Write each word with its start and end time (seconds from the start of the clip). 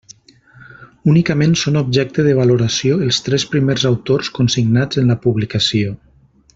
Únicament 1.11 1.53
són 1.63 1.77
objecte 1.81 2.25
de 2.29 2.33
valoració 2.39 2.97
els 3.09 3.21
tres 3.27 3.45
primers 3.55 3.87
autors 3.93 4.35
consignats 4.41 5.03
en 5.05 5.15
la 5.15 5.21
publicació. 5.29 5.97